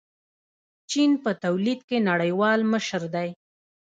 چین 0.91 1.11
په 1.23 1.31
تولید 1.43 1.79
کې 1.89 1.97
نړیوال 2.09 2.59
مشر 2.73 3.01
دی. 3.15 3.29